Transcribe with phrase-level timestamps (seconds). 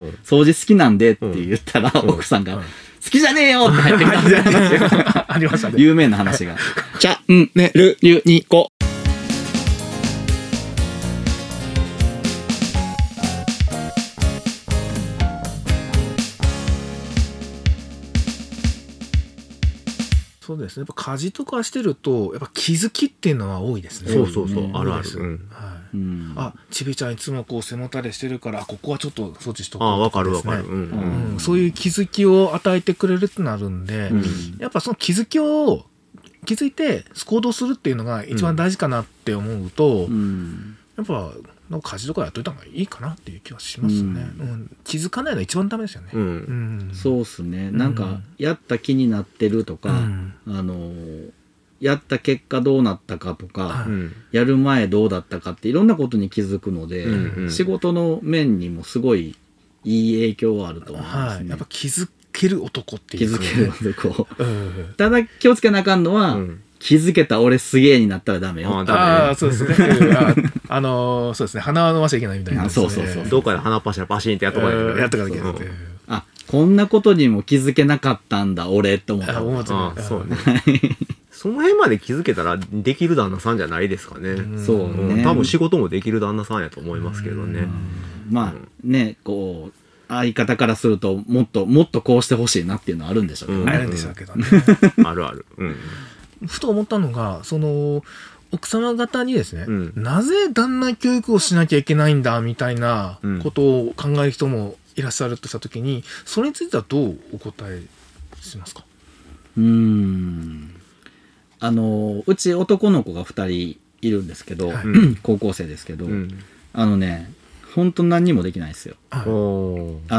[0.00, 2.62] うん掃除好きなんでって言ったら、うん奥さんが、うん
[3.04, 5.76] 好きじゃねえよって入ってきた ありましたね。
[5.78, 6.56] 有名な話が。
[6.98, 8.70] チャンネルユニコ。
[20.48, 20.80] そうですね。
[20.80, 24.12] やっぱ家事とかしてると、やっぱ気づきっていうのは多いですね。
[24.12, 25.10] そうそうそうねあるある
[25.50, 25.77] はい。
[25.94, 26.34] うん。
[26.36, 30.52] あ、ちびちゃんいつもこう背もたれしてるから、あここはちょっと措置しとこうああわかるとですね。
[30.54, 31.32] わかるうんうん。
[31.32, 34.24] うん、そういう気づきを与えてくれるってなるんで、うん。
[34.58, 35.86] やっぱその気づきを
[36.44, 40.76] 気づいて行動するっていうのが一番大事かなって思うと、うん。
[40.96, 41.32] やっぱ
[41.70, 44.76] なんか家事とかやっといた方がいいかなっていう気はしますね、うん。
[44.84, 46.08] 気づかないのが一番ダメですよね。
[46.12, 46.22] うん。
[46.22, 46.94] うん。
[46.94, 47.70] そうっすね。
[47.70, 50.34] んなんか、やった気になってるとか、うん。
[50.46, 50.90] あの、
[51.80, 53.86] やった結果どうなったかとか、
[54.32, 59.36] やる前どうだったかっていろんなことに気づくので、うんうん仕事の面にもすごい
[59.84, 61.40] いい影響はあると思いますね。
[61.40, 63.32] はい、やっぱ気づける男っていう。
[63.32, 64.44] か気づけるとこ う。
[64.44, 64.94] うん。
[64.96, 66.60] ただ気をつけなあかんのは、うん。
[66.80, 68.70] 気づけた俺すげえになったらダメよ。
[68.70, 69.74] あああそうですね。
[70.00, 70.34] う んあ
[70.68, 71.60] あのーそうですね。
[71.60, 73.28] 鼻は伸ばしちゃいけないみたいな、あそうそうそう。
[73.28, 74.98] どっかで鼻っ柱パシンってやっとかないとねうん。
[75.00, 75.54] やっとかなきゃいけない
[76.08, 79.38] あ、こんなことにも気づけなかったんだ俺って思った。
[79.38, 79.42] あ。
[79.42, 80.36] 思ってああそうね
[81.38, 84.30] その辺まで気づけたらできる旦那さんじゃないですかね。
[84.30, 85.14] うんそうね。
[85.14, 85.22] うん。
[85.22, 87.68] 多分仕事もできる旦那さんやと思いますけどね。
[88.28, 89.72] まあね、こう、
[90.08, 93.66] 相方からすると、もっと、もっとこうしてほしいなっていうのはあるんでしょうけどうん。
[93.66, 93.72] ね。
[93.72, 94.44] あるんでしょうけどね。
[95.04, 95.46] あるある。
[95.58, 95.76] うん。
[96.46, 98.02] ふと思ったのが、その、
[98.50, 99.92] 奥様方にですね、うん。
[99.94, 107.82] なぜ旦那教育をしなきゃいけないんだみたいなことを考える人もいらっしゃるとしたときに、それについてはどうお答え
[108.40, 108.84] しますか？
[109.56, 110.67] うーん。
[111.60, 114.84] あの、うち男の子が二人いるんですけど、はい。
[115.22, 116.28] 高校生ですけど、うん。
[116.72, 117.32] あのね、
[117.74, 118.96] 本当何にもできないですよ。
[119.10, 119.22] あ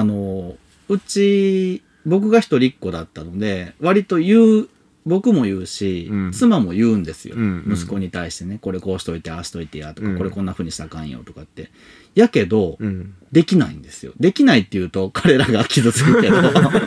[0.04, 0.56] の、
[0.88, 4.70] うち、僕が一人っ子だったので、割と言う、
[5.06, 6.32] 僕も言うし、うん。
[6.32, 7.74] 妻も言うんですよ、うんうん。
[7.74, 10.18] 息子に対してね、これこうしといて、ああしといてやとか、うん。
[10.18, 11.72] これこんな風にしたらあかんよとかって。
[12.16, 13.16] やけど、うん。
[13.32, 14.14] できないんですよ。
[14.20, 16.38] できないっていうと、彼らが傷つくけど、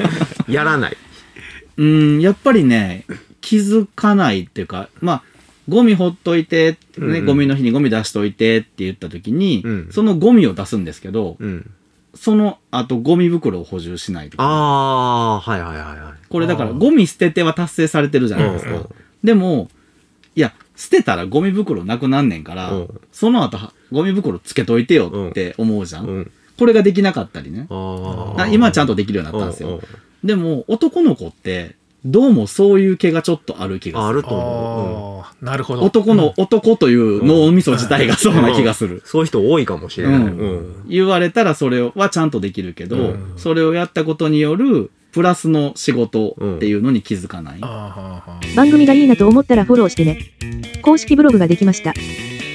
[0.48, 0.96] やらない。
[1.78, 3.06] うん、やっぱりね、
[3.42, 5.22] 気づかないっていうか、まあ、
[5.68, 7.26] ゴミほっといて、ね、うんうん。
[7.26, 9.88] ゴミの日にゴミ出しといてって言った時に、うん。
[9.92, 11.70] そのゴミを出すんですけど、うん。
[12.14, 14.44] その後ゴミ袋を補充しないとか。
[14.44, 16.14] ああーはいはいはいはい。
[16.28, 18.70] これだからゴミ捨てては達成されてるじゃないですか。
[18.70, 18.88] うんうん。
[19.22, 19.68] でも、
[20.34, 26.00] いや、捨てたらゴミ袋なくなんねんからうん、その後はゴミ袋つけといてよって思うじゃ。
[26.00, 26.20] うん。
[26.20, 27.66] んこれができなかったりね。
[28.50, 29.80] 今ちゃんとできるようになったんですよ。
[30.22, 34.08] でも男の子って、どうもそういう毛がちょっとある気がする。
[34.08, 35.82] あると思ああ、なるほど。
[35.82, 39.02] 男の、男という脳みそ自体がそうな気がする。
[39.04, 40.16] そういう人多いかもしれない。
[40.16, 47.60] うんうん言われたらそれはちゃんとできるけど、うんそれをやったことによるプラスの仕事っていうのに気づかない。
[48.56, 50.18] 番組がいいなと思ったらフォローしてね。
[50.82, 51.94] 公式ブログができました。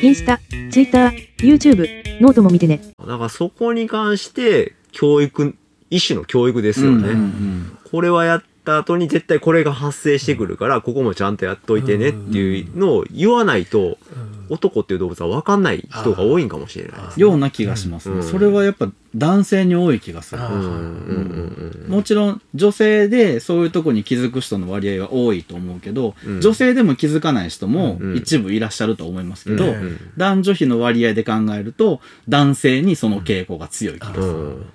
[0.02, 0.40] インスタ、
[0.72, 1.88] ツイッター、YouTube、
[2.22, 2.82] ノートも見てね。
[3.00, 5.56] だからそこに関して、教育、
[5.90, 7.10] 一種の教育ですよね。
[7.10, 14.38] うんうんこれはやった後に絶対これが発生してくるから、ここもちゃんとやっといてねっていうのを言わないと、うん。
[14.50, 17.22] 男っていう動物は分かんない人が多いんかもしれないですね。
[17.22, 18.16] ような気がしますね。
[18.16, 18.24] うん。
[18.24, 20.42] それはやっぱ男性に多い気がする。
[20.42, 21.86] あうん。
[21.90, 26.42] もちろん女性でそういうとこに気づく人の割合は多いと思うけど、うん。
[26.42, 28.16] 女性でも気づかない人もうん。
[28.16, 29.72] 一部いらっしゃると思いますけど、うん。
[29.72, 32.00] うん男女比の割合で考えると
[32.30, 34.66] 男性にその傾向が強い気がする。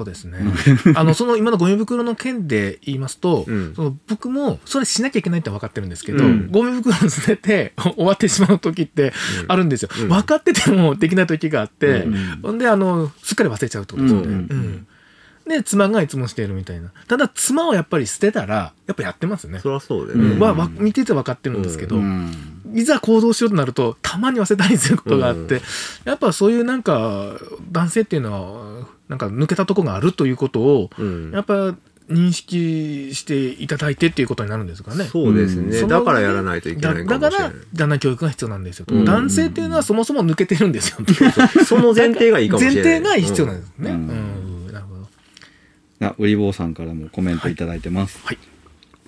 [0.00, 0.38] うんそうですね。
[0.94, 9.12] あの、その今のゴミ袋の件で言いますと、うんその僕もそれしなきゃいけないって分かってるんですけど、うんゴミ袋を捨てて 終わってしまう時って
[9.48, 9.90] あるんですよ。
[10.00, 14.26] うん分かっててもできない時があって、うんほんで、あの、すっかり忘れちゃうってことですよね。
[14.26, 14.86] うんうん
[15.50, 16.92] で、妻がいつもしているみたいな。
[17.08, 19.58] ただ、妻をやっぱり捨てたら、やっぱやってますよね。
[19.58, 20.34] そりゃそうだよね。
[20.34, 22.30] うん、はわ見てて分かってるんですけど、うん
[22.72, 25.60] いざ行動しようとなると、たまに忘れたりすることがあって、うん
[26.04, 27.36] やっぱそういうなんか、
[27.72, 31.74] 男性っていうのは、なんか抜けたとこがあるということを、うんやっぱ
[32.08, 35.04] 認識していただいてっていうことになるんですかね。
[35.04, 35.86] そうですね。
[35.86, 38.86] だからやらないといけないかもしれないだだから、旦那教育が必要なんですよ。
[38.88, 40.98] うん男性っていうのはそもそも抜けてるんですよ。
[41.64, 42.84] その前提がいいかもしれない。
[42.84, 43.90] 前提が必要なんですね。
[43.90, 45.08] ううんん、なるほど。
[46.08, 48.18] あ、ウリボーさんからもコメントいただいてます。
[48.24, 48.38] はい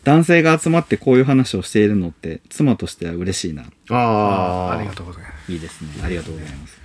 [0.04, 3.64] 男性が集まってこういう話をしているのって妻としては嬉しいな。
[3.90, 4.78] ああ。
[4.78, 5.52] ありがとうございます。
[5.52, 5.88] いいですね。
[6.02, 6.82] ありがとうございます。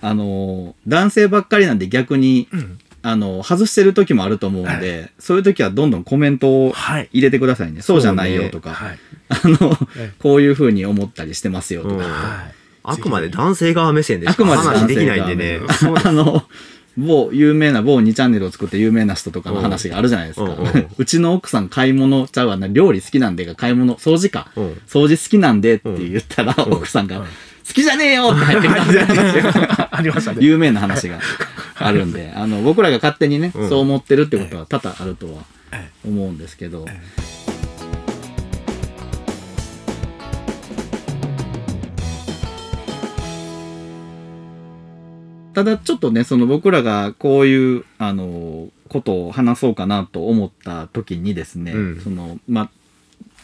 [0.00, 2.78] あの、男性ばっかりなんで逆に、うん。
[3.02, 7.08] あの、外してる時もあると思うんで、そういう時はどんどんコメントをはい。
[7.12, 7.80] 入れてくださいね。
[7.80, 8.98] そうじゃないよとか、はい。
[9.30, 12.50] あのええ、こういう風に思ったりしてますよとか。
[12.82, 15.60] あくまで男性側目線でしかあくまで話できないんでね。
[16.04, 16.44] あの、
[16.98, 20.56] 某有名な某2チャンネルを作って有名な人とかの話があるじゃないですか。
[20.98, 24.50] う ちの奥さん買い物ちゃうわな、料理好きなんでが買い物、掃除か。
[24.56, 27.24] うん掃除好きなんでって言ったら、奥さんが、
[27.70, 30.38] 好きじゃねえよって入ってきた ありましたね。
[30.40, 31.20] 有名な話が
[31.76, 33.68] あるんで、あの、僕らが勝手にね、うん。
[33.68, 35.44] そう思ってるってことは多々あるとは
[36.04, 36.84] 思うんですけど、
[45.54, 52.00] ただちょっとね、その僕らがこういう、あの、ことを話そうかなと思った時にですね、うん。
[52.00, 52.70] その、まあ、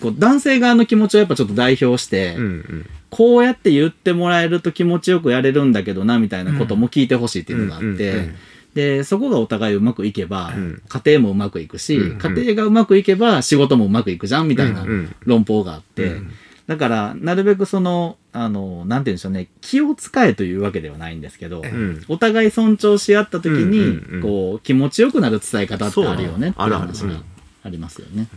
[0.00, 2.86] こう男性側の気持ちをやっぱちょっと代表して、うんうん。
[3.10, 8.34] こうやって言ってもらえると気持ちよくやれるんだけどな、みたいなことも聞いてほしいっていうのがあって、うんうんうん
[8.76, 10.82] で、そこがお互いうまくいけば、うん。
[10.86, 12.10] 家庭もうまくいくし、うん。
[12.10, 15.16] うん家庭がうまくいけば仕事もうまくいくじゃん、みたいなうんうん。
[15.24, 16.30] 論法があって、うん。
[16.66, 22.04] だから、なるべくその、あの、なんて言うんでしょうね、気を使えというわけではないんですけど、うん。
[22.08, 27.22] お互い尊重し合った時に、うんうんうんこう、気持ちよくなる伝え方ってあるよねっていう話が
[27.62, 28.28] ありますよね。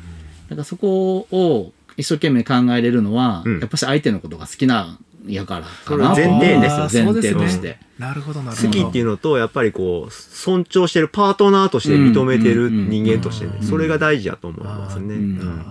[0.50, 3.60] だからそこを一生懸命考えれるのは、うん。
[3.60, 7.78] やっぱし相手のことが好きなんやからかそれな前提ですよ、前提として。
[7.98, 8.68] なるほど、なるほど。
[8.68, 15.16] 好きっていうのと、やっぱりこう、尊重してるパートナーとして認めてる人間としてねうん、それが大事だと思いますね。
[15.16, 15.40] ううん。
[15.40, 15.66] ん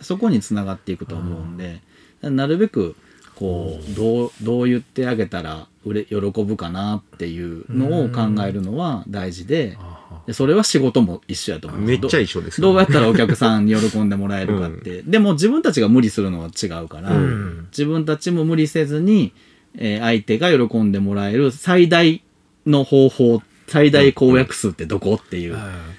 [0.00, 1.80] そこにつながっていくと思うんで、
[2.22, 2.96] なるべく、
[3.36, 9.78] こう、どう、どう言ってあげたら、うれ、喜ぶかなっていうのを考えるのは大事で、
[10.26, 11.80] でそれは仕事も一緒やと思う。
[11.80, 15.02] めっちゃど一緒ですよどうやったらお客さんに喜んでもらえるかって。
[15.02, 17.66] でも自分たちが無理するのは違うから、うん。
[17.70, 19.32] 自分たちも無理せずに、
[19.74, 22.22] えー相手が喜んでもらえる最大
[22.66, 25.56] の方法、最大公約数ってどこっていう、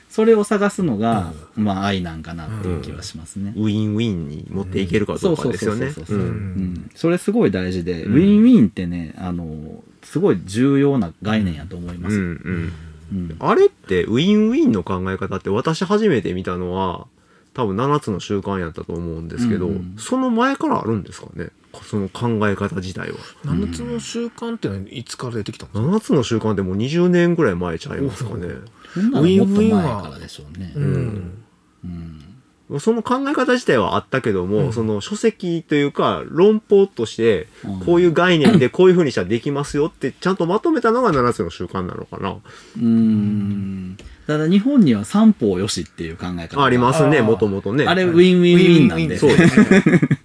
[0.08, 3.52] それを探すのが、まあ愛なんかなっていう気はしますね。
[3.56, 5.92] ウィンウィンに持っていけるかどうかですよね。
[6.94, 8.14] それすごい大事で、うん。
[8.14, 12.16] ウィンウィンってね、あの、すごい重要な概念やと思います。
[12.16, 12.74] うん
[13.40, 17.06] あれってウィンウィンの考え方って私初めて見たのは
[17.54, 19.96] 多分7つの習慣やったと思うんですけど、うんうん。
[20.00, 21.50] その前からあるんですかね？
[21.94, 23.18] その考え方自体は。
[23.46, 28.48] 7つの習慣ってのはいつから出てきたんですか？7つの習慣ってもう20年ぐらい前ちゃいますかね。
[28.96, 30.74] ほんならもっと前からでしょうね。
[30.76, 31.44] うん。
[31.84, 32.20] うん
[32.80, 42.32] その考え方自体はあったけども、うんその書籍というか論法としてうんこういう概念でこういうふうにしたらできますよってちゃんとまとめたのが7つの習慣なのかな。
[42.32, 43.98] うーん。
[44.26, 47.86] ただ日本には三方よしっていう考え方がありますね、もともとね。
[47.86, 49.18] あれウィンウィンウィンなんで。
[49.18, 49.60] そうです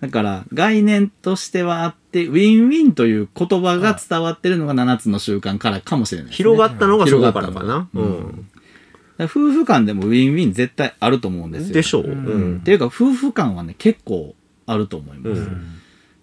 [0.00, 7.80] だから概念としてはあって、ウィンウィンという言葉が伝わってるのが7つの習慣からかもしれないですね、広がったのがそこからか広がな。
[7.82, 8.46] ったのがうん
[9.18, 11.74] だから夫婦間でもウィンウィン絶対あると思うんですよ。
[11.74, 12.04] でしょう。
[12.04, 14.34] ううんんっていうか夫婦間はね、結構
[14.66, 15.40] あると思います。
[15.42, 15.80] うん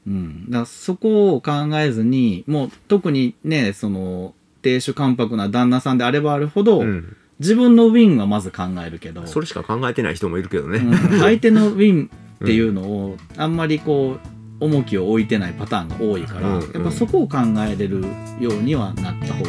[0.07, 0.49] うん。
[0.49, 10.79] だそこを考えずに、もう特にね、その、亭主関白な旦那さんであればあるほど、うん自分のウィンはまず考えるけど、それしか考えてない人もいるけどね。
[10.79, 12.09] うん相手のウィン
[12.43, 16.61] っていうのを、あんまりこう、重きを置いてないパターンが多いから、うん。
[16.61, 17.37] やっぱそこを考
[17.67, 18.01] えれる
[18.39, 19.43] ようにはなった方